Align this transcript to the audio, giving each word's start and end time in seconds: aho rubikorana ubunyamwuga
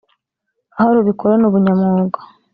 aho 0.79 0.89
rubikorana 0.97 1.45
ubunyamwuga 1.47 2.19